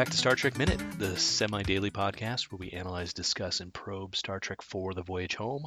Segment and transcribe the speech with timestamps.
[0.00, 4.16] Back to Star Trek Minute, the semi daily podcast where we analyze, discuss, and probe
[4.16, 5.66] Star Trek for the voyage home,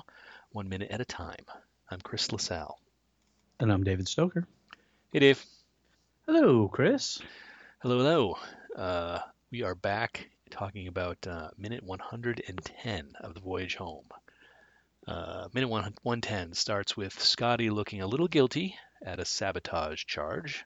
[0.50, 1.46] one minute at a time.
[1.92, 2.80] I'm Chris LaSalle.
[3.60, 4.48] And I'm David Stoker.
[5.12, 5.46] Hey, Dave.
[6.26, 7.22] Hello, Chris.
[7.84, 8.38] Hello, hello.
[8.76, 9.20] Uh,
[9.52, 14.06] we are back talking about uh, minute 110 of the voyage home.
[15.08, 20.66] Uh, minute 110 starts with Scotty looking a little guilty at a sabotage charge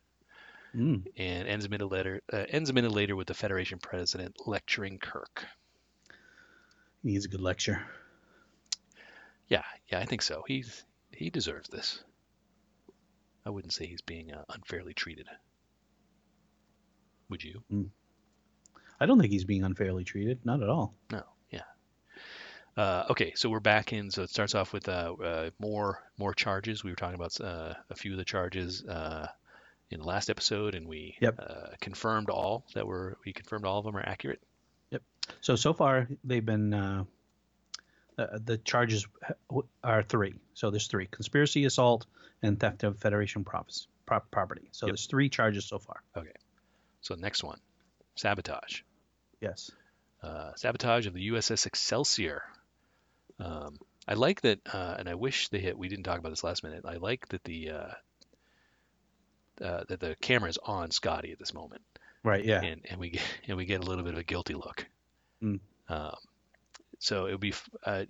[0.75, 1.05] Mm.
[1.17, 4.99] and ends a minute later uh, ends a minute later with the Federation president lecturing
[4.99, 5.45] Kirk.
[7.01, 7.81] He needs a good lecture.
[9.47, 10.43] Yeah, yeah, I think so.
[10.47, 12.03] He's he deserves this.
[13.45, 15.27] I wouldn't say he's being uh, unfairly treated.
[17.29, 17.61] Would you?
[18.99, 20.45] I don't think he's being unfairly treated.
[20.45, 20.93] Not at all.
[21.11, 21.23] No.
[21.49, 21.61] Yeah.
[22.75, 24.11] Uh, okay, so we're back in.
[24.11, 26.83] So it starts off with uh, uh, more more charges.
[26.83, 29.27] We were talking about uh, a few of the charges uh,
[29.89, 31.35] in the last episode, and we Yep.
[31.39, 34.41] uh, confirmed all that were we confirmed all of them are accurate.
[34.91, 35.01] Yep.
[35.41, 37.03] So so far they've been uh,
[38.17, 39.07] uh, the charges
[39.83, 40.35] are three.
[40.53, 42.05] So there's three: conspiracy, assault,
[42.41, 44.69] and theft of Federation property.
[44.71, 44.91] So Yep.
[44.91, 46.01] there's three charges so far.
[46.15, 46.31] Okay.
[47.01, 47.59] So next one,
[48.15, 48.81] sabotage.
[49.39, 49.71] Yes.
[50.23, 52.41] uh, sabotage of the USS Excelsior.
[53.39, 55.77] Um, I like that, uh, and I wish they hit.
[55.77, 56.85] We didn't talk about this last minute.
[56.85, 57.69] I like that the
[59.61, 61.81] uh, that the camera is on Scotty at this moment,
[62.23, 62.43] Right.
[62.45, 62.61] Yeah.
[62.61, 64.85] and and we get and we get a little bit of a guilty look.
[65.43, 65.59] Mm.
[65.89, 66.15] Um,
[66.99, 67.53] so it would be.
[67.85, 68.05] Uh,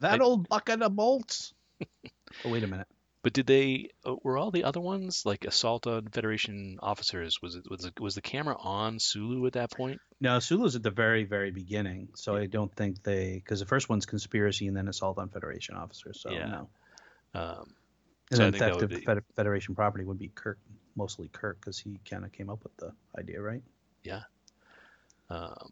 [0.00, 1.52] that I- old bucket of bolts.
[2.44, 2.86] oh wait a minute.
[3.22, 3.90] but did they?
[4.04, 7.40] uh, Were all the other ones like assault on Federation officers?
[7.42, 10.00] Was it was it, was the camera on Sulu at that point?
[10.20, 12.08] No, Sulu's at the very very beginning.
[12.14, 15.74] So I don't think they because the first one's conspiracy and then assault on Federation
[15.76, 16.20] officers.
[16.20, 16.46] So Yeah.
[16.46, 16.68] no.
[17.34, 17.74] Um,
[18.30, 20.58] And So then think that theft of be- Federation property would be Kirk,
[20.96, 23.62] mostly Kirk, because he kind of came up with the idea, right?
[24.04, 24.22] Yeah.
[25.30, 25.70] Um,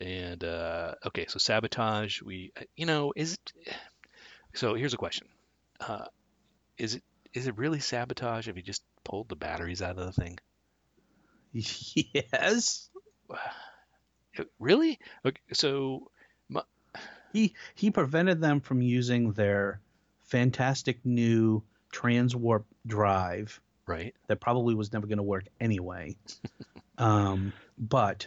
[0.00, 2.22] and uh, okay, so sabotage.
[2.22, 3.52] We, you know, is it?
[4.54, 5.28] So here's a question:
[5.80, 6.06] uh,
[6.78, 7.02] Is it
[7.34, 10.38] is it really sabotage if you just pulled the batteries out of the thing?
[11.52, 12.90] yes.
[14.58, 14.98] Really?
[15.24, 16.10] Okay, so
[17.32, 19.80] He he prevented them from using their
[20.22, 21.62] fantastic new
[21.92, 26.16] transwarp drive right, that probably was never going to work anyway.
[26.98, 28.26] um, but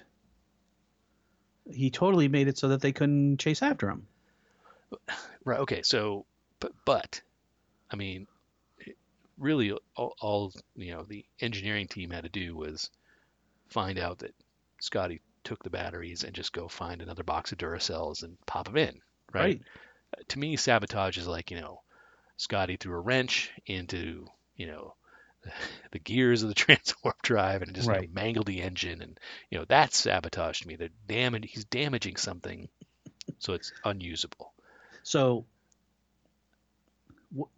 [1.69, 4.07] he totally made it so that they couldn't chase after him.
[5.45, 5.59] right.
[5.59, 6.25] Okay, so
[6.59, 7.21] but but,
[7.91, 8.27] I mean,
[9.37, 12.89] really, all, all you know, the engineering team had to do was
[13.69, 14.33] find out that
[14.79, 18.77] Scotty took the batteries and just go find another box of Duracells and pop them
[18.77, 19.01] in.
[19.33, 19.61] right?
[20.29, 21.81] to me, sabotage is like, you know,
[22.37, 24.95] Scotty threw a wrench into, you know,
[25.91, 28.13] the gears of the transwarp drive and just you know, Right.
[28.13, 29.01] mangled the engine.
[29.01, 29.19] And,
[29.49, 30.75] you know, that's sabotaged me.
[30.75, 32.69] They're damage, he's damaging something
[33.39, 34.53] so it's unusable.
[35.03, 35.45] So,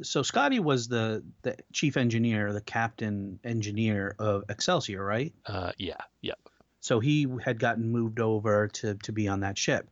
[0.02, 5.34] so Scotty was the the chief engineer, the captain engineer of Excelsior, right?
[5.46, 6.34] Uh, yeah, yeah.
[6.82, 9.90] So he had gotten moved over to to be on that ship.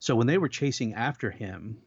[0.00, 1.78] So when they were chasing after him,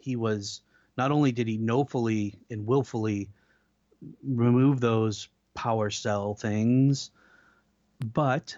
[0.00, 0.60] he was
[0.96, 3.28] not only did he knowfully and willfully
[4.22, 7.10] remove those power cell things,
[8.04, 8.56] but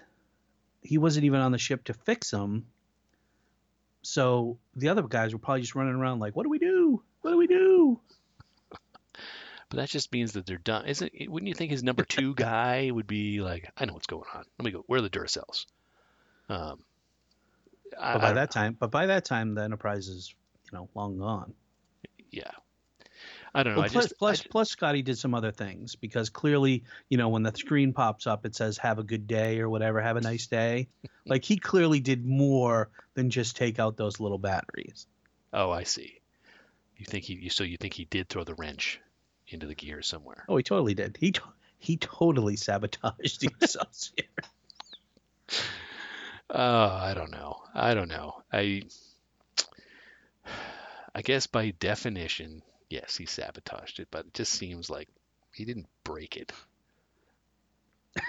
[0.81, 2.65] he wasn't even on the ship to fix them.
[4.03, 7.03] So the other guys were probably just running around like, "What do we do?
[7.21, 7.99] What do we do?"
[9.69, 10.85] But that just means that they're done.
[10.85, 11.31] Isn't it?
[11.31, 14.43] Wouldn't you think his number two guy would be like, I know what's going on.
[14.59, 14.83] Let me go.
[14.85, 15.65] Where are the Duracells?
[16.49, 16.79] Um,
[17.97, 20.35] I, But by that time, but by that time, the Enterprise is
[20.65, 21.53] you know long gone.
[22.31, 22.51] yeah.
[23.53, 23.79] I don't know.
[23.81, 27.17] Well, I plus, just, plus, ju- plus, Scotty did some other things because clearly, you
[27.17, 29.99] know, when the screen pops up, it says "Have a good day" or whatever.
[30.01, 30.87] Have a nice day.
[31.25, 35.05] like he clearly did more than just take out those little batteries.
[35.53, 36.21] oh, I see.
[36.97, 37.33] You think he?
[37.33, 38.99] You, so you think he did throw the wrench
[39.47, 40.45] into the gear somewhere?
[40.47, 41.17] Oh, he totally did.
[41.19, 41.41] He to-
[41.77, 44.11] he totally sabotaged himself.
[44.15, 45.59] Here.
[46.49, 47.57] Oh, I don't know.
[47.73, 48.43] I don't know.
[48.51, 48.83] I
[51.15, 52.61] I guess by definition,
[52.91, 55.07] yes, he sabotaged it, but it just seems like
[55.53, 56.51] he didn't break it.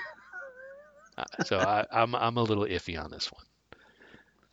[1.14, 3.44] Uh, so I, I'm I'm a little iffy on this one,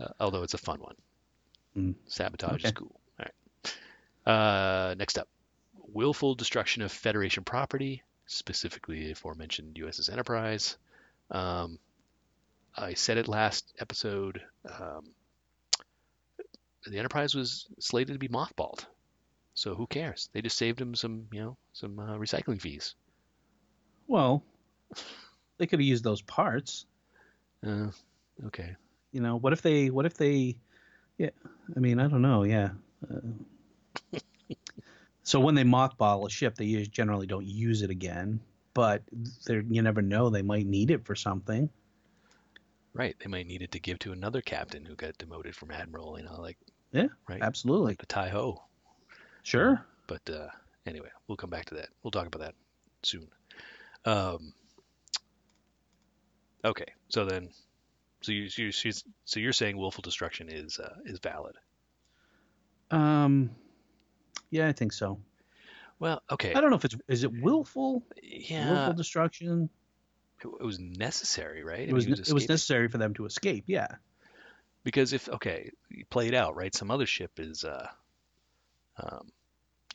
[0.01, 0.95] uh, although it's a fun one.
[1.77, 1.95] Mm.
[2.05, 2.99] Sabotage is cool.
[3.17, 3.25] All
[4.27, 4.91] right.
[4.91, 5.29] Uh, next up,
[5.93, 10.77] willful destruction of Federation property, specifically the aforementioned USS Enterprise.
[11.31, 11.79] Um,
[12.75, 14.41] I said it last episode.
[14.65, 15.11] Um,
[16.85, 18.85] the Enterprise was slated to be mothballed,
[19.59, 20.29] so who cares?
[20.31, 22.95] They just saved him some, you know, some uh, recycling fees.
[24.07, 24.41] Well,
[25.57, 26.85] they could have used those parts.
[27.65, 27.91] Uh,
[28.45, 28.77] okay.
[29.11, 29.89] You know, what if they?
[29.89, 30.55] What if they?
[31.17, 31.31] Yeah,
[31.75, 32.43] I mean, I don't know.
[32.43, 32.69] Yeah.
[33.03, 34.19] Uh,
[35.23, 38.39] so when they mothball a ship, they generally don't use it again.
[38.73, 40.29] But you never know.
[40.29, 41.69] They might need it for something.
[42.93, 43.15] Right.
[43.19, 46.17] They might need it to give to another captain who got demoted from admiral.
[46.17, 46.57] You know, like
[46.93, 47.95] Yeah, right, absolutely.
[47.99, 48.63] the Tai Ho.
[49.43, 49.85] Sure.
[50.07, 50.47] But uh,
[50.85, 51.89] anyway, we'll come back to that.
[52.03, 52.55] We'll talk about that
[53.03, 53.27] soon.
[54.05, 54.53] Um,
[56.63, 57.49] okay, so then,
[58.21, 58.91] so you, so, you,
[59.25, 61.55] so you're saying willful destruction is uh, is valid?
[62.91, 63.51] Um,
[64.49, 65.19] yeah, I think so.
[65.99, 69.69] Well, okay, I don't know if it's is it willful, yeah, willful destruction.
[70.43, 71.87] it, it was necessary, right?
[71.87, 73.65] It was mean, it was necessary for them to escape.
[73.67, 73.87] Yeah.
[74.83, 76.73] because if okay, you play it out, right?
[76.73, 77.87] Some other ship is, uh,
[78.99, 79.31] um,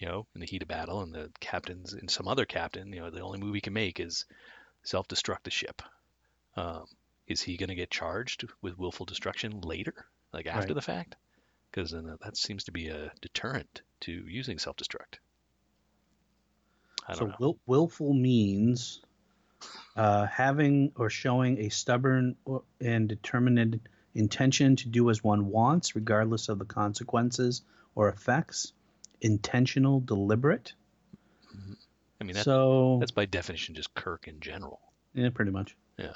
[0.00, 3.00] you know, in the heat of battle, and the captain's and some other captain, you
[3.00, 4.24] know, the only move he can make is
[4.82, 5.82] self-destruct the ship.
[6.56, 6.84] Um,
[7.26, 9.94] is he going to get charged with willful destruction later,
[10.32, 10.74] like after Right.
[10.74, 11.16] the fact?
[11.70, 15.18] Because then that- seems to be a deterrent to using self-destruct.
[17.06, 19.00] I So will, willful means
[19.96, 22.36] uh, having or showing a stubborn
[22.80, 23.80] and determined
[24.14, 27.62] intention to do as one wants, regardless of the consequences
[27.94, 28.72] or effects.
[29.24, 30.74] Intentional, deliberate.
[32.20, 34.80] I mean, that, so that's by definition just Kirk in general.
[35.14, 35.74] yeah, pretty much.
[35.98, 36.12] Yeah.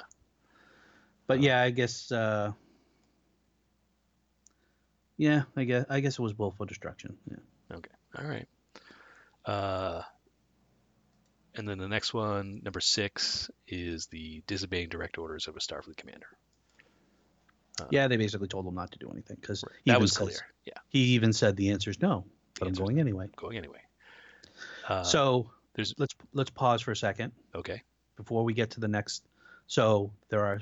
[1.25, 2.11] But yeah, I guess.
[2.11, 2.51] Uh,
[5.17, 5.85] yeah, I guess.
[5.89, 7.17] I guess it was willful destruction.
[7.29, 7.77] Yeah.
[7.77, 7.91] Okay.
[8.15, 8.47] All right.
[9.43, 10.03] Uh,
[11.55, 15.97] and then the next one, number six, is the disobeying direct orders of a Starfleet
[15.97, 16.27] commander.
[17.89, 20.35] Yeah, they basically told him not to do anything because That was clear.
[20.65, 22.25] Yeah, He even said the answer is no,
[22.59, 23.27] but I'm going anyway.
[23.35, 23.81] going anyway.
[24.87, 27.81] Uh, so there's- let's let's pause for a second okay.
[28.17, 29.23] before we get to the next.
[29.67, 30.61] So there are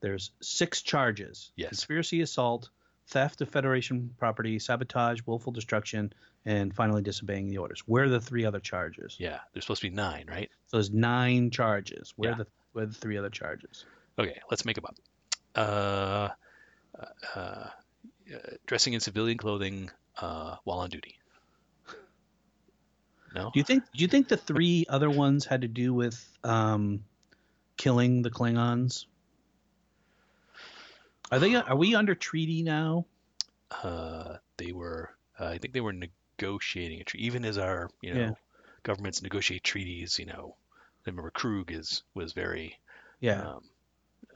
[0.00, 1.68] there's six charges: Yes.
[1.70, 2.70] conspiracy, assault,
[3.08, 6.12] theft of Federation property, sabotage, willful destruction,
[6.44, 7.80] and finally disobeying the orders.
[7.86, 9.16] Where are the three other charges?
[9.18, 10.50] Yeah, there's supposed to be nine, right?
[10.68, 12.12] So there's nine charges.
[12.16, 12.34] Where Yeah.
[12.34, 13.84] are the where are the three other charges?
[14.18, 14.96] Okay, let's make them up.
[15.54, 16.28] Uh,
[16.98, 17.00] uh,
[17.34, 17.70] uh,
[18.66, 21.15] dressing in civilian clothing uh, while on duty.
[23.36, 23.50] No.
[23.52, 27.04] Do you think do you think the three other ones had to do with um,
[27.76, 29.04] killing the Klingons?
[31.30, 33.04] Are they are we under treaty now?
[33.82, 38.14] uh, they were uh, I think they were negotiating a treaty even as our you
[38.14, 38.30] know Yeah.
[38.84, 40.56] governments negotiate treaties you know
[41.06, 42.78] I remember Kruge is was very
[43.20, 43.40] Yeah.
[43.42, 43.64] um,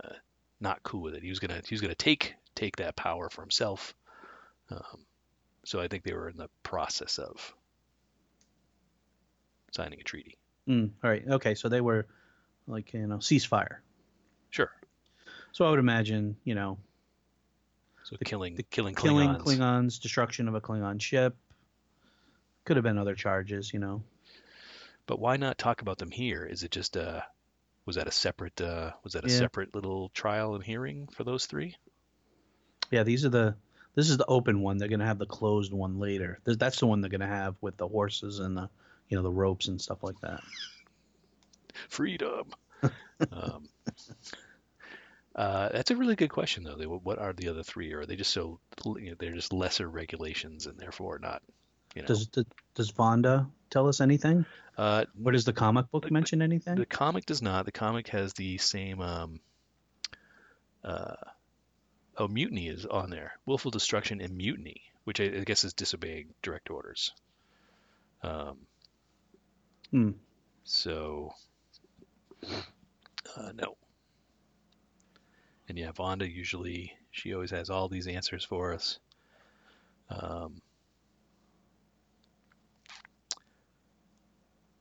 [0.03, 0.15] uh,
[0.61, 3.41] not cool with it he was gonna he was gonna take take that power for
[3.41, 3.95] himself
[4.71, 5.07] um,
[5.65, 7.55] so I think they were in the process of
[9.71, 10.37] signing a treaty
[10.69, 11.25] Mm, all right.
[11.27, 11.55] Okay.
[11.55, 12.07] So they were
[12.69, 13.79] like you know ceasefire.
[14.51, 14.71] sure
[15.53, 16.79] So I would imagine you know
[18.05, 21.35] so The- killing the killing killing Klingons Klingons, destruction of a Klingon ship.
[22.65, 24.03] Could have been other charges, you know.
[25.07, 27.23] but why not talk about them here is it just uh
[27.87, 29.39] was that a separate uh, was that a Yeah.
[29.39, 31.75] separate little trial and hearing for those three
[32.91, 33.57] Yeah, these are the.
[33.95, 34.79] This is the open one.
[34.79, 36.39] They're gonna have the closed one later.
[36.45, 38.69] That's the one they're gonna have with the horses and the,
[39.11, 40.43] you know, the ropes and stuff like that.
[41.89, 42.51] freedom.
[43.33, 43.69] um,
[45.37, 46.77] uh, that's a really good question, though.
[46.77, 47.93] They, what are the other three?
[47.93, 51.43] Or are they just so you know, they're just lesser regulations and therefore not,
[51.95, 52.07] you know?
[52.07, 52.29] Does
[52.75, 54.45] does, Vonda tell us anything?
[54.79, 56.77] uh, Or does the comic book The- mention anything?
[56.77, 57.65] the comic does not.
[57.67, 59.01] The comic has the same.
[59.01, 59.41] Um,
[60.85, 61.15] uh,
[62.17, 63.33] oh, mutiny is on there.
[63.47, 67.13] Willful destruction and mutiny, which I, I guess is disobeying direct orders.
[68.23, 68.59] Um,
[69.91, 70.11] Hmm.
[70.65, 71.33] So,
[72.45, 73.77] uh, no.
[75.69, 78.99] And yeah, Vonda usually she always has all these answers for us.
[80.09, 80.61] Um,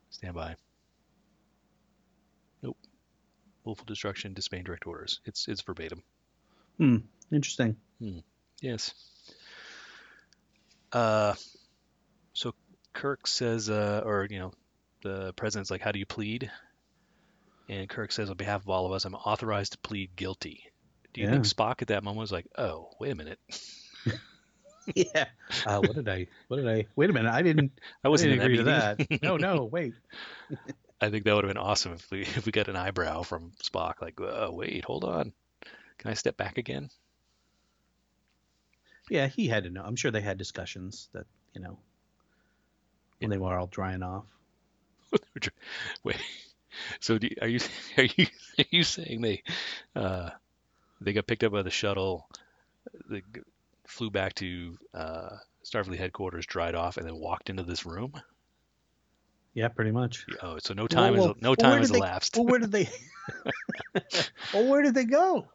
[0.10, 0.56] stand by.
[2.62, 2.78] Nope.
[3.64, 5.22] Willful destruction, disobeying direct orders.
[5.26, 6.04] It's it's verbatim.
[6.78, 6.98] Hmm.
[7.32, 7.76] Interesting.
[8.00, 8.20] Hmm.
[8.62, 8.94] Yes.
[10.92, 11.36] Uh,
[12.34, 12.54] so
[12.94, 14.52] Kirk says, uh, or you know,
[15.02, 16.52] the president's like, "How do you plead?"
[17.68, 20.64] And Kirk says, "On behalf of all of us, I'm authorized to plead guilty."
[21.14, 23.40] Do you think Spock at that moment was like, "Oh, wait a minute,
[24.96, 25.26] yeah.
[25.66, 26.28] Uh, what did I?
[26.48, 26.86] What did I?
[26.96, 27.32] Wait a minute.
[27.32, 27.72] I didn't.
[28.04, 29.22] I wasn't didn't agree to that.
[29.22, 29.66] No, no.
[29.66, 29.94] Wait.
[31.02, 33.52] I think that would have been awesome if we if we got an eyebrow from
[33.64, 35.32] Spock, like, oh, wait, hold on,
[35.98, 36.90] can I step back again?
[39.10, 39.82] Yeah, he had to know.
[39.84, 41.78] I'm sure they had discussions that you know
[43.20, 44.26] when they were all drying off.
[46.04, 46.18] Wait,
[47.00, 47.60] so do, are you
[47.98, 48.26] are you
[48.58, 49.44] are you saying they
[49.96, 50.30] uh,
[51.02, 52.28] they got picked up by the shuttle,
[53.10, 53.22] they
[53.88, 55.30] flew back to uh,
[55.64, 58.14] Starfleet headquarters, dried off, and then walked into this room?
[59.54, 60.26] Yeah, pretty much.
[60.44, 62.36] Oh, so no time Well, has no time has they- elapsed.
[62.38, 62.90] Well, where did they?
[64.54, 65.48] well, where did they go?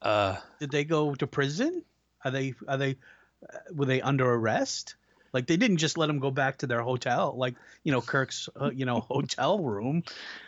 [0.00, 1.84] Uh, Did they go to prison?
[2.24, 2.54] Are they?
[2.66, 2.96] Are they?
[3.42, 4.96] Uh, were they under arrest?
[5.32, 8.48] Like they didn't just let them go back to their hotel, like you know Kirk's,
[8.60, 10.02] uh, you know, hotel room.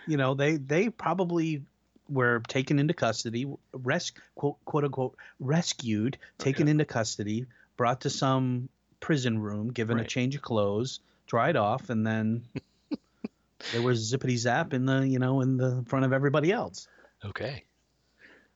[0.07, 1.63] You know, they they probably
[2.09, 6.71] were taken into custody, res quote quote unquote rescued, taken Okay.
[6.73, 8.69] into custody, brought to some
[9.01, 12.45] prison room, given a change of clothes, dried off, and then
[13.73, 16.89] they were zippity zap in the you know in the front of everybody else.
[17.25, 17.65] okay,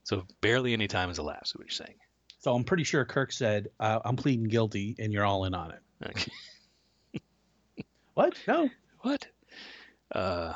[0.05, 1.57] so barely any time has elapsed.
[1.57, 1.97] What you're saying?
[2.41, 5.73] So I'm pretty sure Kirk said, uh, "I'm pleading guilty, and you're all in on
[5.73, 6.31] it." Okay.
[8.15, 8.35] What?
[8.49, 8.69] No.
[9.03, 9.29] What?
[10.13, 10.55] Uh,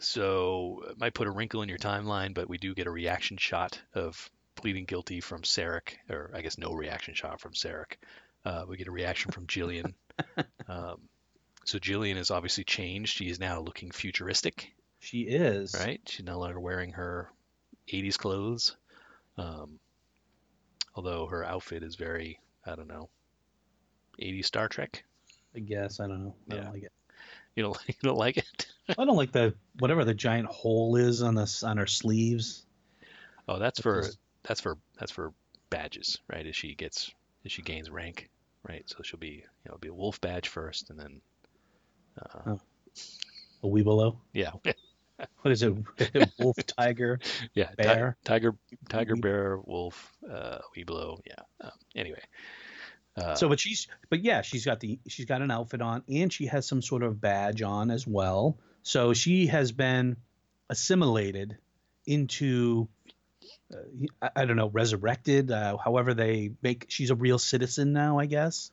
[0.00, 3.36] so it might put a wrinkle in your timeline, but we do get a reaction
[3.38, 7.96] shot of pleading guilty from Sarek, or I guess no reaction shot from Sarek.
[8.44, 9.94] Uh, we get a reaction from Gillian.
[10.68, 11.00] um,
[11.64, 13.16] so Gillian is obviously changed.
[13.16, 15.74] She is now looking futuristic, She is.
[15.74, 16.00] right?
[16.06, 17.30] She's no longer wearing her
[17.92, 18.76] 80s clothes.
[19.36, 19.80] Um,
[20.94, 23.08] although her outfit is very, I don't know,
[24.18, 25.04] 80 Star Trek.
[25.54, 26.34] I guess I don't know.
[26.50, 26.62] I Yeah.
[26.62, 26.92] don't like it.
[27.56, 28.66] You don't, you don't like it?
[28.98, 32.64] I don't like the whatever the giant hole is on the on her sleeves.
[33.48, 34.04] Oh, that's for
[34.42, 35.32] that's for that's for
[35.70, 36.46] badges, right?
[36.46, 37.10] As she gets
[37.44, 38.28] as she gains rank,
[38.68, 38.82] right?
[38.86, 41.20] So she'll be you know be a wolf badge first, and then
[42.20, 42.60] uh, Oh.
[43.62, 44.18] A Webelo.
[44.34, 44.50] yeah,
[45.42, 45.74] What is it?
[46.38, 47.20] Wolf, tiger,
[47.54, 48.16] yeah, ti- bear.
[48.24, 48.54] tiger,
[48.88, 51.42] tiger, bear, wolf, uh, Webelo, yeah.
[51.60, 52.20] Um, anyway,
[53.16, 56.32] uh, So, but she's, but yeah, she's got the, she's got an outfit on, and
[56.32, 58.56] she has some sort of badge on as well.
[58.82, 60.16] So she has been
[60.68, 61.56] assimilated
[62.06, 62.88] into,
[63.72, 63.78] uh,
[64.20, 65.50] I, I don't know, resurrected.
[65.50, 68.72] Uh, however they make, she's a real citizen now, I guess.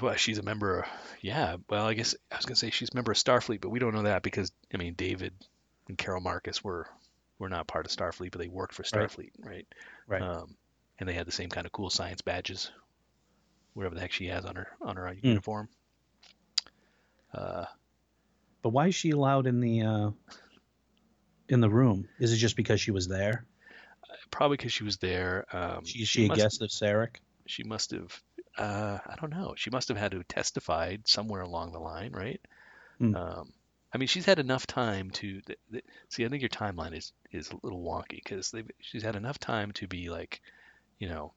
[0.00, 0.80] Well, she's a member.
[0.80, 0.86] Of,
[1.20, 3.78] Yeah, well, I guess I was gonna say she's a member of Starfleet, but we
[3.78, 5.32] don't know that because I mean David
[5.88, 6.86] and Carol Marcus were
[7.38, 9.66] were not part of Starfleet, but they worked for Starfleet, right?
[10.06, 10.22] Right.
[10.22, 10.56] Um,
[10.98, 12.70] and they had the same kind of cool science badges,
[13.74, 15.26] whatever the heck she has on her on her Hmm.
[15.26, 15.68] uniform.
[17.32, 17.66] Uh,
[18.62, 20.10] But why is she allowed in the, uh,
[21.48, 22.08] in the room?
[22.18, 23.44] Is it just because she was there?
[24.30, 25.44] probably because she was there.
[25.52, 27.16] Um, She, is she a must, guest of Sarek?
[27.46, 28.20] She must have.
[28.58, 29.54] Uh, I don't know.
[29.56, 32.40] She must have had to have testified somewhere along the line, right?
[32.98, 33.14] Hmm.
[33.14, 33.52] Um,
[33.92, 36.24] I mean, she's had enough time to th- th- see.
[36.24, 39.86] I think your timeline is is a little wonky because she's had enough time to
[39.86, 40.42] be like,
[40.98, 41.32] you know,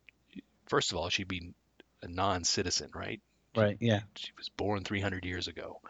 [0.68, 1.54] first of all, she'd be
[2.02, 3.22] a non-citizen, right?
[3.56, 3.78] Right.
[3.80, 4.02] Yeah.
[4.16, 5.82] She was born 300 years ago.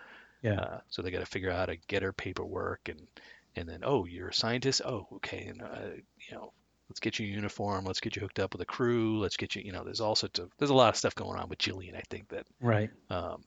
[0.41, 0.59] Yeah.
[0.59, 3.07] Uh, so they got to figure out how to get her paperwork and
[3.55, 6.53] and then oh you're a scientist oh okay and uh, you know
[6.91, 9.55] let's get you a uniform let's get you hooked up with a crew let's get
[9.55, 11.57] you you know there's all sorts of there's a lot of stuff going on with
[11.57, 12.89] Gillian I think that Right.
[13.09, 13.45] um,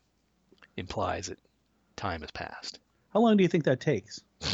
[0.79, 1.39] implies that
[1.95, 2.79] time has passed.
[3.13, 4.49] How long do you think that takes to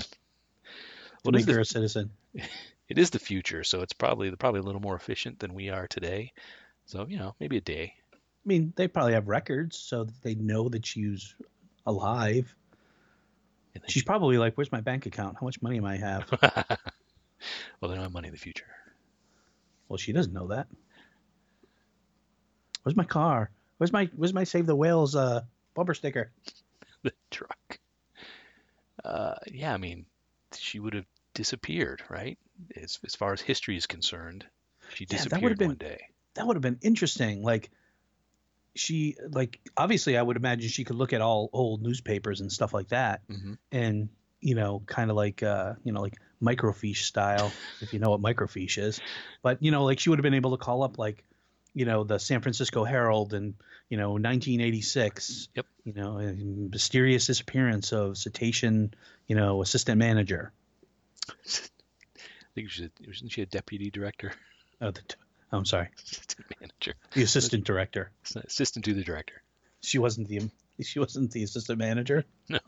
[1.24, 2.10] Well, this make is her a citizen?
[2.88, 5.86] It is the future, so it's probably probably a little more efficient than we are
[5.86, 6.32] today.
[6.86, 7.94] So you know maybe a day.
[8.12, 11.36] I mean, they probably have records so that they know that she's
[11.86, 12.52] alive.
[13.76, 15.36] And She's probably like, "Where's my bank account?
[15.38, 18.66] How much money am I have?" well, they don't have money in the future.
[19.90, 20.68] Well, she doesn't know that.
[22.82, 23.50] Where's my car?
[23.76, 25.42] Where's my Where's my Save the Whales uh,
[25.74, 26.30] bumper sticker?
[27.02, 27.78] the truck.
[29.04, 30.06] Uh, yeah, I mean,
[30.56, 32.38] she would have disappeared, right?
[32.76, 34.46] As as far as history is concerned,
[34.94, 36.00] she Yeah, that disappeared would've been- one day.
[36.34, 37.42] That would have been interesting.
[37.42, 37.70] Like,
[38.76, 42.72] she like obviously, I would imagine she could look at all old newspapers and stuff
[42.72, 44.08] like that, hmm and
[44.40, 48.20] you know, kind of like uh, you know, like microfiche style, if you know what
[48.20, 49.00] microfiche is.
[49.42, 51.22] But you know, like she would have been able to call up like,
[51.74, 53.54] you know, the San Francisco Herald and
[53.88, 55.48] you know, 1986.
[55.54, 55.66] Yep.
[55.84, 56.18] You know,
[56.70, 58.94] mysterious disappearance of cetacean,
[59.26, 60.52] you know, assistant manager.
[61.28, 61.32] I
[62.54, 64.32] think she wasn't she a deputy director,
[64.80, 65.00] Oh, the,
[65.52, 68.10] I'm sorry, assistant manager, the assistant director.
[68.44, 69.42] assistant to the director.
[69.82, 70.50] She wasn't the
[70.82, 72.24] she wasn't the assistant manager.
[72.48, 72.58] No.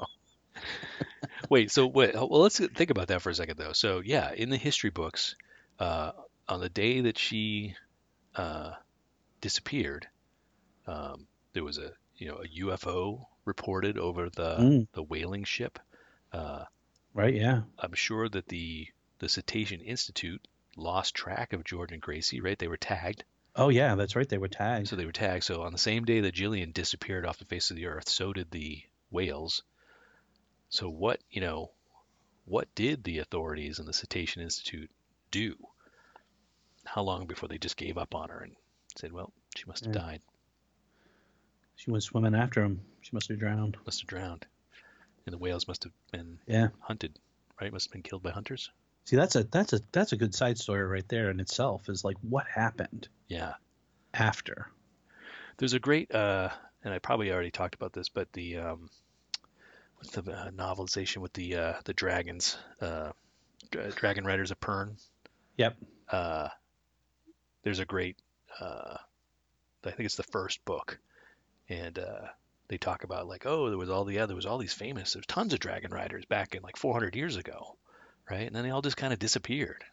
[1.51, 3.73] Wait, so wait, well, let's think about that for a second, though.
[3.73, 5.35] So, yeah, in the history books,
[5.79, 6.13] uh,
[6.49, 7.75] on the day that she
[8.35, 8.73] uh,
[9.41, 10.07] disappeared.
[10.87, 14.87] Um, there was a you know a UFO reported over the Mm.
[14.93, 15.79] the whaling ship.
[16.33, 16.65] Uh,
[17.15, 17.35] Right?
[17.35, 17.63] Yeah.
[17.79, 20.41] I'm sure that the the Cetacean Institute
[20.77, 22.41] lost track of Jordan and Gracie.
[22.41, 23.25] Right, they were tagged.
[23.55, 24.27] Oh yeah, that's right.
[24.29, 24.89] They were tagged.
[24.89, 25.45] So they were tagged.
[25.45, 28.33] So on the same day that Gillian disappeared off the face of the earth, so
[28.33, 29.63] did the whales.
[30.73, 31.71] So what you know,
[32.47, 34.91] what did the authorities and the Cetacean Institute
[35.31, 35.55] do?
[36.87, 38.57] How long before they just gave up on her and
[38.97, 40.01] said, "Well, she must have Yeah.
[40.01, 40.23] died,
[41.77, 42.81] She went swimming after him.
[43.03, 43.77] She must have drowned.
[43.85, 44.47] must have drowned,
[45.27, 46.69] and the whales must have been Yeah.
[46.81, 47.19] hunted,
[47.61, 47.71] right?
[47.71, 48.71] Must have been killed by hunters."
[49.05, 51.91] See, that's a that's a that's a good side story right there in itself.
[51.91, 53.57] Is like what happened Yeah.
[54.15, 54.73] after.
[55.59, 56.49] There's a great, uh,
[56.83, 58.89] and I probably already talked about this, but the um,
[60.03, 63.13] what's the uh, novelization with the uh, the dragons, uh,
[63.71, 65.01] Dra- Dragon Riders of Pern.
[65.57, 65.77] Yep.
[66.09, 66.49] Uh,
[67.63, 68.17] there's a great,
[68.61, 68.97] uh,
[69.85, 70.99] I think it's the first book,
[71.69, 72.27] and uh,
[72.69, 75.13] they talk about like, oh, there was all the other, there was all these famous,
[75.13, 77.77] there's tons of Dragon Riders back in like 400 years ago,
[78.29, 78.47] right?
[78.47, 79.85] And then they all just kind of disappeared,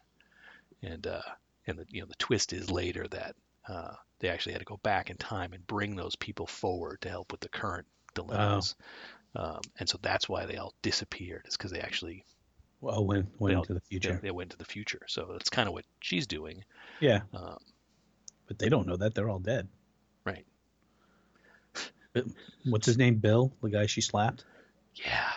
[0.81, 1.21] and uh,
[1.67, 3.35] and the you know the twist is later that
[3.67, 7.09] uh, they actually had to go back in time and bring those people forward to
[7.09, 7.85] help with the current
[8.15, 8.75] dilemmas.
[9.35, 11.43] Um, and so that's why they all disappeared.
[11.47, 12.25] Is because they actually
[12.81, 14.19] Well, went went all- into the they, future.
[14.21, 15.01] they went to the future.
[15.07, 16.63] So that's kind of what she's doing.
[16.99, 17.57] Yeah, Um,
[18.47, 19.67] but they don't know that they're all dead.
[20.25, 20.45] Right.
[22.13, 22.25] But
[22.65, 23.15] what's his name?
[23.19, 24.43] Bill, the guy she slapped.
[24.95, 25.31] yeah,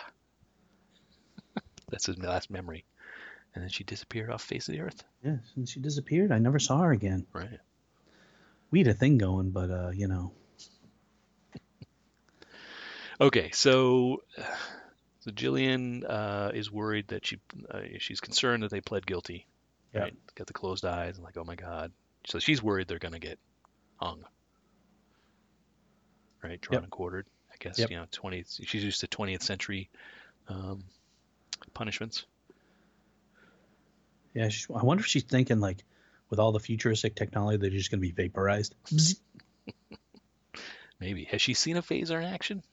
[1.89, 2.85] that's his last memory.
[3.53, 5.03] And then she disappeared off face of the earth.
[5.23, 6.31] Yeah, and she disappeared.
[6.31, 7.27] I never saw her again.
[7.31, 7.59] Right.
[8.71, 10.31] We had a thing going, but uh, you know,
[13.21, 14.23] Okay, so
[15.19, 17.39] so Gillian uh, is worried that she
[17.69, 19.45] uh, she's concerned that they pled guilty.
[19.93, 20.01] Yeah.
[20.01, 20.15] Right.
[20.35, 21.91] Got the closed eyes and like, oh my god.
[22.25, 23.37] So she's worried they're gonna get
[23.97, 24.23] hung.
[26.43, 26.83] Right, drawn Yep.
[26.83, 27.27] and quartered.
[27.51, 27.91] I guess Yep.
[27.91, 28.43] you know, twenty.
[28.65, 29.89] She's used to twentieth century
[30.49, 30.83] um,
[31.73, 32.25] punishments.
[34.33, 34.49] yeah.
[34.49, 35.83] She, I wonder if she's thinking like,
[36.29, 38.73] with all the futuristic technology, they're just gonna be vaporized.
[40.99, 42.63] Maybe has she seen a phaser in action?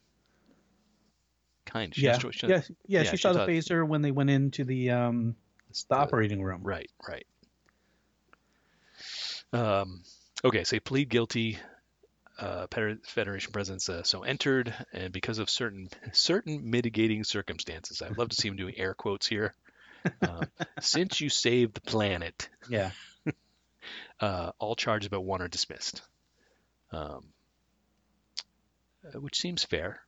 [1.70, 1.94] Kind.
[1.94, 3.02] She Yeah, she- she- yeah, yeah.
[3.02, 5.37] yeah, She she saw the phaser when they went into the um
[5.88, 6.62] the operating room.
[6.62, 7.26] Right, right.
[9.52, 10.02] Um,
[10.44, 11.59] okay, so he plead guilty.
[12.38, 12.66] Uh,
[13.04, 18.37] Federation presidents uh, so entered, and because of certain certain mitigating circumstances, I'd love to
[18.37, 19.54] see him doing air quotes here.
[20.22, 20.44] Um,
[20.80, 22.92] since you saved the planet, Yeah.
[24.20, 26.00] uh, all charges but one are dismissed,
[26.92, 27.26] um,
[29.04, 30.00] uh, which seems fair.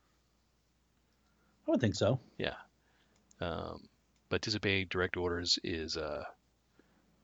[1.66, 2.18] I would think so.
[2.38, 2.54] Yeah.
[3.40, 3.88] Um,
[4.28, 6.24] but disobeying direct orders is uh,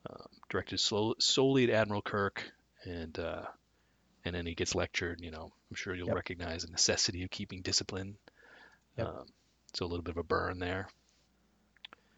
[0.09, 2.51] um, directed slo- solely at Admiral Kirk,
[2.85, 3.43] and uh,
[4.25, 5.21] and then he gets lectured.
[5.21, 6.17] You know, I'm sure you'll Yep.
[6.17, 8.17] recognize the necessity of keeping discipline.
[8.97, 9.07] Yep.
[9.07, 9.27] Um,
[9.75, 10.89] so a little bit of a burn there.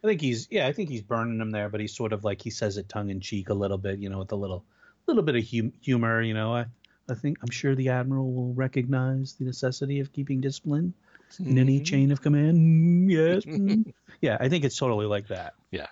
[0.03, 2.41] I think he's yeah, I think he's burning them there, but he's sort of like
[2.41, 4.65] he says it tongue in cheek a little bit, you know, with a little
[5.07, 6.55] little bit of hum- humor, you know.
[6.55, 6.67] I
[7.09, 10.95] I think I'm sure the admiral will recognize the necessity of keeping discipline
[11.39, 11.85] in any Mhm.
[11.85, 12.57] chain of command.
[12.59, 13.45] Mm, yes.
[13.45, 13.93] mm.
[14.21, 15.55] yeah, I think it's totally like that.
[15.71, 15.87] Yeah,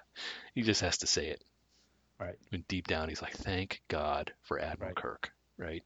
[0.55, 1.43] he just has to say it.
[2.19, 2.37] Right.
[2.51, 4.97] And deep down, he's like, "Thank God for Admiral Right.
[4.97, 5.85] Kirk." Right.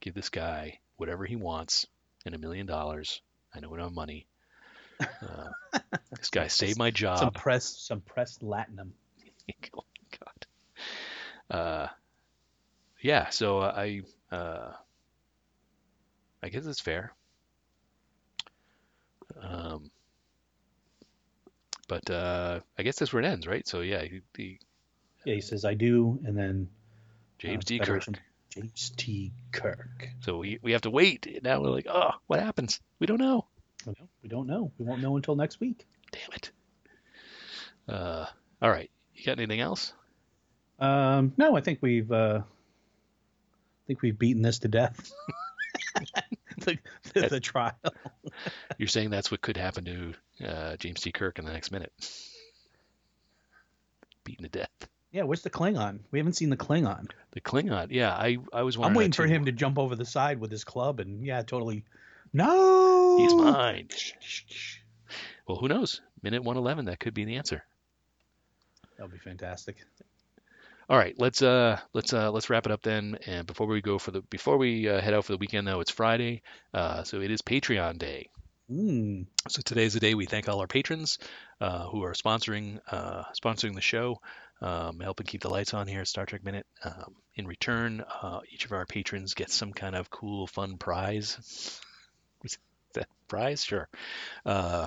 [0.00, 1.86] Give this guy whatever he wants
[2.24, 3.20] and a million dollars.
[3.54, 4.26] I know we don't have money.
[5.00, 5.50] Uh,
[6.18, 7.18] this guy saved my job.
[7.18, 8.92] Some press some pressed latinum.
[9.76, 9.84] oh
[10.18, 10.46] God.
[11.50, 11.88] Uh,
[13.00, 13.28] yeah.
[13.30, 14.02] So uh, I,
[14.34, 14.72] uh,
[16.42, 17.12] I guess it's fair.
[19.40, 19.90] Um,
[21.88, 23.66] but uh, I guess that's where it ends, right?
[23.66, 24.58] So yeah, he, the
[25.24, 26.68] Yeah, he says I do and then
[27.38, 27.78] James uh, D.
[27.78, 28.04] Kirk.
[28.50, 29.32] James T.
[29.52, 30.08] Kirk.
[30.20, 31.42] So we we have to wait.
[31.42, 32.80] Now we're like, oh, what happens?
[32.98, 33.46] We don't know.
[34.22, 34.72] We don't know.
[34.78, 35.86] We won't know until next week.
[36.10, 36.50] Damn it.
[37.88, 38.26] Uh,
[38.60, 38.90] all right.
[39.14, 39.92] You got anything else?
[40.78, 45.12] Um, no, I think we've uh, I think we've beaten this to death.
[46.58, 46.78] the,
[47.14, 47.72] the, the trial.
[48.78, 50.14] You're saying that's what could happen to
[50.46, 51.12] uh, James T.
[51.12, 51.92] Kirk in the next minute.
[54.24, 54.88] Beaten to death.
[55.12, 56.00] Yeah, where's the Klingon?
[56.10, 57.10] We haven't seen the Klingon.
[57.30, 57.88] The Klingon.
[57.90, 60.64] Yeah, I I was I'm waiting for him to jump over the side with his
[60.64, 61.84] club and yeah, totally.
[62.32, 63.16] No.
[63.18, 63.88] He's mine.
[65.46, 66.02] Well, who knows?
[66.22, 66.86] Minute 111.
[66.86, 67.64] That could be the answer.
[68.96, 69.76] That'll be fantastic.
[70.88, 73.18] All right, let's uh let's uh let's wrap it up then.
[73.26, 75.80] And before we go for the before we uh, head out for the weekend, though,
[75.80, 76.42] it's Friday,
[76.74, 78.28] uh, so it is Patreon Day.
[78.70, 79.26] Mm.
[79.48, 81.18] So today's the day we thank all our patrons
[81.60, 84.20] uh, who are sponsoring uh, sponsoring the show.
[84.60, 86.66] um, helping keep the lights on here at Star Trek Minute.
[86.82, 91.80] Um, in return, uh, each of our patrons gets some kind of cool, fun prize.
[92.44, 92.58] Is
[92.94, 93.62] that prize?
[93.64, 93.88] Sure.
[94.44, 94.86] Uh,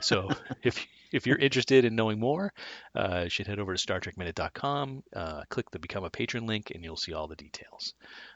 [0.00, 0.28] so
[0.62, 2.52] if if you're interested in knowing more,
[2.94, 6.84] uh, you should head over to StarTrekMinute.com, uh, click the Become a Patron link, and
[6.84, 7.94] you'll see all the details.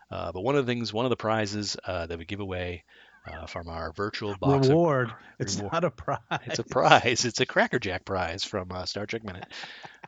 [0.08, 2.84] But one of the things, one of the prizes that we give away
[3.26, 5.12] uh, from our virtual box of- Reward.
[5.38, 5.72] It's reward.
[5.72, 6.20] not a prize.
[6.46, 7.24] it's a prize.
[7.24, 9.46] It's a Cracker Jack prize from uh, Star Trek Minute.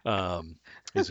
[0.04, 0.56] Um,
[0.94, 1.10] is,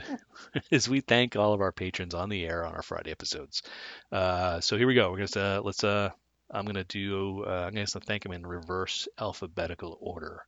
[0.70, 3.64] is we thank all of our patrons on the air on our Friday episodes.
[4.12, 5.12] Uh, so here we go.
[5.12, 5.84] We're gonna uh, let's.
[5.84, 6.10] Uh,
[6.50, 7.46] I'm gonna do.
[7.48, 10.44] Uh, I'm gonna thank them in reverse alphabetical order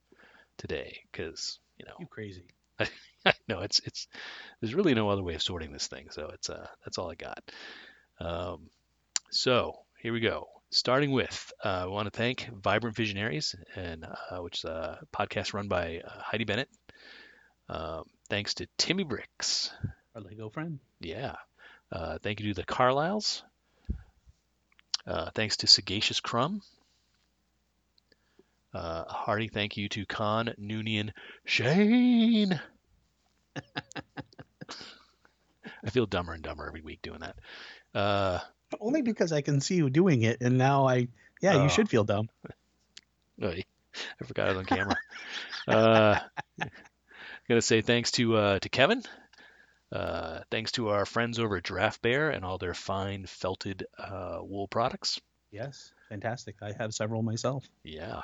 [0.58, 2.44] today because you know You crazy.
[3.48, 4.08] no, it's it's
[4.60, 7.16] there's really no other way of sorting this thing, so it's uh that's all I
[7.16, 7.44] got.
[8.20, 8.70] Um,
[9.32, 10.48] so here we go.
[10.74, 15.54] Starting with, uh, I want to thank Vibrant Visionaries, and uh, which is a podcast
[15.54, 16.68] run by uh, Heidi Bennett.
[17.70, 19.72] Um, thanks to Timmy Bricks.
[20.16, 20.80] Our Lego friend.
[21.00, 21.36] Yeah.
[21.92, 23.44] Uh, thank you to the Carlyles.
[25.06, 26.64] Uh, thanks to Sagacious Crumb.
[28.74, 31.12] Uh, a hearty thank you to Con Noonian
[31.46, 32.60] Shane.
[35.86, 38.44] I feel dumber and dumber every week doing that.
[38.74, 41.08] Uh, Only because I can see you doing it, and now I.
[41.42, 41.64] Yeah, Oh.
[41.64, 42.30] you should feel dumb.
[43.42, 43.64] I
[44.26, 44.96] forgot I was on camera.
[45.68, 46.20] uh,
[47.48, 49.04] gonna say thanks to uh, to Kevin.
[49.92, 54.40] Uh, thanks to our friends over at Draft Bear and all their fine felted uh,
[54.42, 55.22] wool products.
[55.52, 56.56] Yes, fantastic.
[56.64, 57.66] I have several myself.
[57.84, 58.22] Yeah.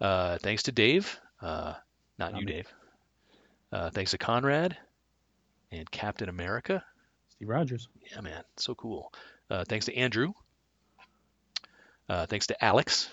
[0.00, 1.18] Uh, thanks to Dave.
[1.40, 1.74] Uh,
[2.18, 2.44] not you.
[2.46, 2.68] Dave.
[3.72, 4.76] Uh, thanks to Conrad
[5.70, 6.84] and Captain America.
[7.30, 7.88] Steve Rogers.
[8.12, 9.12] Yeah, man, so cool.
[9.50, 10.32] Uh, thanks to Andrew.
[12.08, 13.10] Uh, thanks to Alex.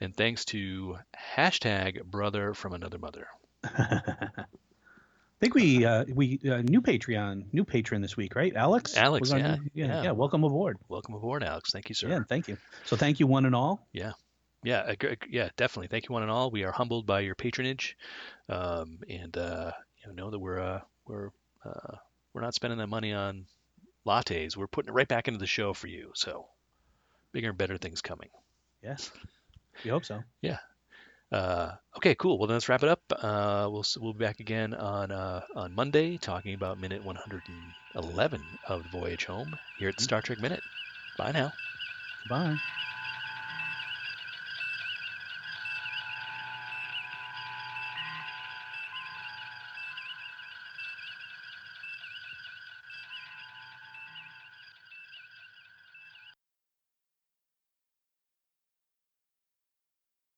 [0.00, 0.98] And thanks to
[1.36, 3.28] hashtag brother from another mother.
[3.64, 8.54] I think we uh, we uh, new Patreon, new patron this week, right?
[8.54, 8.96] Alex.
[8.96, 10.02] Alex, yeah, new- yeah, yeah.
[10.04, 10.10] yeah.
[10.12, 10.78] Welcome aboard.
[10.88, 11.70] Welcome aboard, Alex.
[11.72, 12.08] Thank you, sir.
[12.08, 12.56] Yeah, thank you.
[12.84, 13.86] So thank you one and all.
[13.92, 14.12] Yeah,
[14.62, 14.94] yeah,
[15.28, 15.88] yeah, definitely.
[15.88, 16.50] Thank you, one and all.
[16.50, 17.96] We are humbled by your patronage,
[18.48, 21.30] um, and uh, you know, know that we're uh, we're
[21.64, 21.96] uh,
[22.32, 23.46] we're not spending that money on
[24.06, 24.56] lattes.
[24.56, 26.12] We're putting it right back into the show for you.
[26.14, 26.46] So,
[27.32, 28.28] bigger and better things coming.
[28.82, 29.10] Yes,
[29.84, 30.22] we hope so.
[30.40, 30.58] Yeah.
[31.30, 32.38] Uh, okay, cool.
[32.38, 33.00] Well, then let's wrap it up.
[33.10, 38.82] Uh, we'll we'll be back again on uh, on Monday talking about minute 111 of
[38.82, 40.62] the voyage home here at Star Trek Minute.
[41.16, 41.52] Bye now.
[42.24, 42.56] Goodbye.